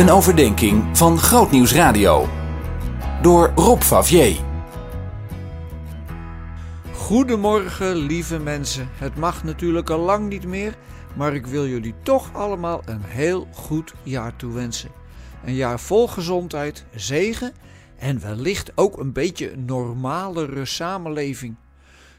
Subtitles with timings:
[0.00, 2.28] Een overdenking van Grootnieuws Radio.
[3.22, 4.40] Door Rob Favier.
[6.92, 8.88] Goedemorgen, lieve mensen.
[8.92, 10.76] Het mag natuurlijk al lang niet meer,
[11.16, 14.90] maar ik wil jullie toch allemaal een heel goed jaar toewensen.
[15.44, 17.52] Een jaar vol gezondheid, zegen
[17.98, 21.56] en wellicht ook een beetje normalere samenleving.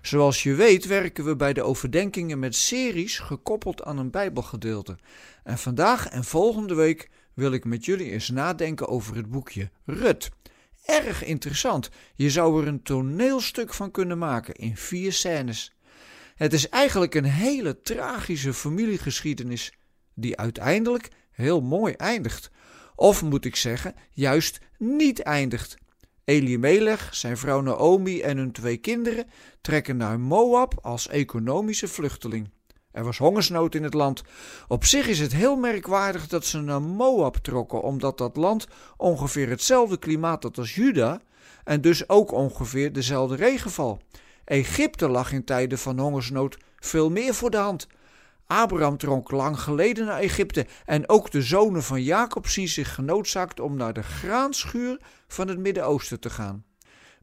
[0.01, 4.97] Zoals je weet werken we bij de overdenkingen met series gekoppeld aan een Bijbelgedeelte.
[5.43, 10.29] En vandaag en volgende week wil ik met jullie eens nadenken over het boekje Rut.
[10.85, 11.89] Erg interessant.
[12.15, 15.71] Je zou er een toneelstuk van kunnen maken in vier scènes.
[16.35, 19.73] Het is eigenlijk een hele tragische familiegeschiedenis
[20.13, 22.51] die uiteindelijk heel mooi eindigt.
[22.95, 25.77] Of moet ik zeggen, juist niet eindigt.
[26.23, 29.25] Elimelech, zijn vrouw Naomi en hun twee kinderen
[29.61, 32.49] trekken naar Moab als economische vluchteling.
[32.91, 34.23] Er was hongersnood in het land.
[34.67, 38.67] Op zich is het heel merkwaardig dat ze naar Moab trokken, omdat dat land
[38.97, 41.21] ongeveer hetzelfde klimaat had als Juda
[41.63, 44.01] en dus ook ongeveer dezelfde regenval.
[44.45, 47.87] Egypte lag in tijden van hongersnood veel meer voor de hand.
[48.47, 53.59] Abraham trok lang geleden naar Egypte en ook de zonen van Jacob zien zich genoodzaakt
[53.59, 56.65] om naar de graanschuur van het Midden-Oosten te gaan.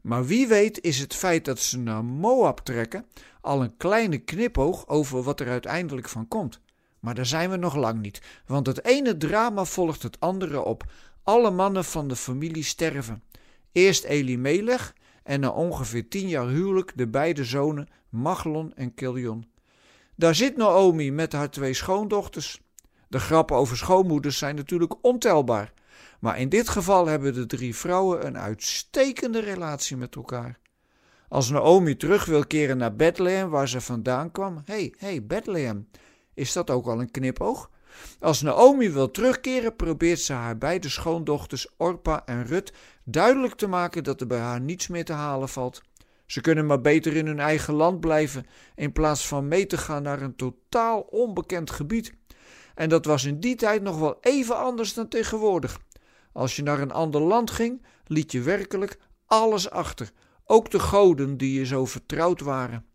[0.01, 3.05] Maar wie weet is het feit dat ze naar Moab trekken
[3.41, 6.59] al een kleine knipoog over wat er uiteindelijk van komt.
[6.99, 10.83] Maar daar zijn we nog lang niet, want het ene drama volgt het andere op.
[11.23, 13.23] Alle mannen van de familie sterven.
[13.71, 19.45] Eerst Elimelech en na ongeveer tien jaar huwelijk de beide zonen Machlon en Kilion.
[20.15, 22.61] Daar zit Naomi met haar twee schoondochters.
[23.07, 25.73] De grappen over schoonmoeders zijn natuurlijk ontelbaar.
[26.19, 30.59] Maar in dit geval hebben de drie vrouwen een uitstekende relatie met elkaar.
[31.29, 35.87] Als Naomi terug wil keren naar Bethlehem, waar ze vandaan kwam, hey, hey, Bethlehem,
[36.33, 37.69] is dat ook al een knipoog?
[38.19, 44.03] Als Naomi wil terugkeren, probeert ze haar beide schoondochters Orpa en Rut duidelijk te maken
[44.03, 45.81] dat er bij haar niets meer te halen valt.
[46.25, 50.03] Ze kunnen maar beter in hun eigen land blijven, in plaats van mee te gaan
[50.03, 52.13] naar een totaal onbekend gebied.
[52.75, 55.79] En dat was in die tijd nog wel even anders dan tegenwoordig.
[56.31, 60.11] Als je naar een ander land ging, liet je werkelijk alles achter,
[60.51, 62.85] ook de goden die je zo vertrouwd waren.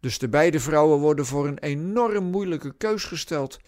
[0.00, 3.58] Dus de beide vrouwen worden voor een enorm moeilijke keus gesteld.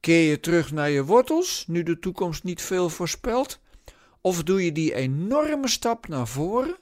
[0.00, 3.60] Keer je terug naar je wortels, nu de toekomst niet veel voorspelt?
[4.20, 6.76] Of doe je die enorme stap naar voren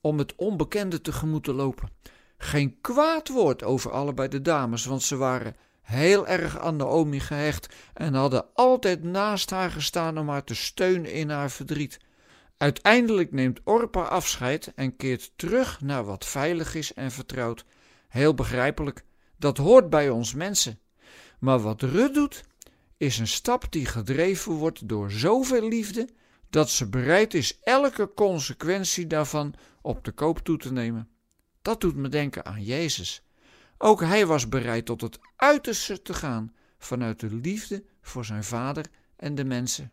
[0.00, 1.90] om het onbekende tegemoet te lopen?
[2.38, 7.74] Geen kwaad woord over allebei de dames, want ze waren heel erg aan Naomi gehecht
[7.94, 11.98] en hadden altijd naast haar gestaan om haar te steunen in haar verdriet.
[12.62, 17.64] Uiteindelijk neemt Orpa afscheid en keert terug naar wat veilig is en vertrouwd.
[18.08, 19.04] Heel begrijpelijk,
[19.36, 20.78] dat hoort bij ons mensen.
[21.38, 22.44] Maar wat Rut doet,
[22.96, 26.08] is een stap die gedreven wordt door zoveel liefde
[26.50, 31.08] dat ze bereid is elke consequentie daarvan op de koop toe te nemen.
[31.62, 33.22] Dat doet me denken aan Jezus.
[33.78, 38.86] Ook hij was bereid tot het uiterste te gaan vanuit de liefde voor zijn vader
[39.16, 39.92] en de mensen.